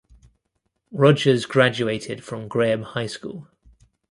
Rogers 0.91 1.45
graduated 1.45 2.23
from 2.23 2.47
Graham 2.47 2.81
High 2.81 3.05
School. 3.05 3.47